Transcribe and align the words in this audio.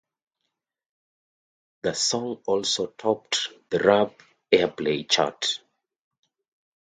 The 1.83 1.93
song 1.93 2.41
also 2.47 2.87
topped 2.87 3.49
the 3.69 3.77
Rap 3.77 4.19
Airplay 4.51 5.07
chart. 5.07 5.59